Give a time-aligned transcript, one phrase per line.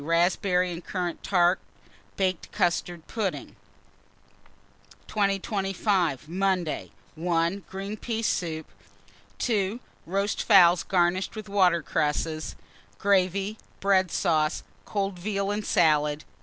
[0.03, 1.59] Raspberry and currant tart,
[2.17, 3.55] baked custard pudding.
[5.07, 6.27] 2025.
[6.27, 6.89] Monday.
[7.13, 7.63] 1.
[7.69, 8.65] Green pea soup.
[9.37, 9.79] 2.
[10.07, 12.55] Roast fowls garnished with water cresses;
[12.97, 16.23] gravy, bread sauce; cold veal and salad.